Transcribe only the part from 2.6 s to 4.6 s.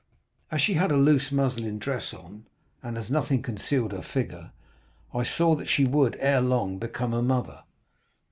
and as nothing concealed her figure,